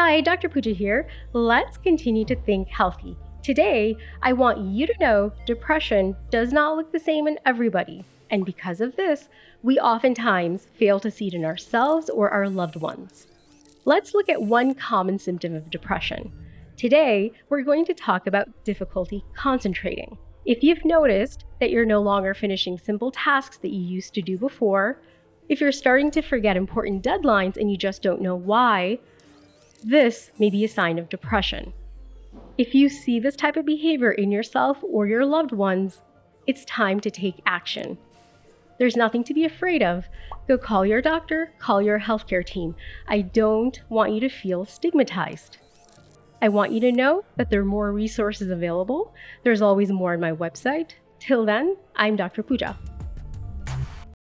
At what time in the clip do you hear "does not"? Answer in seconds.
6.30-6.76